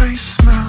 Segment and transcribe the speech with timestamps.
[0.00, 0.59] face, man.